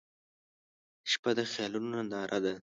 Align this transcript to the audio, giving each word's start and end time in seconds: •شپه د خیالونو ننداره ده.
•شپه 1.11 1.31
د 1.37 1.39
خیالونو 1.51 1.89
ننداره 1.93 2.39
ده. 2.43 2.53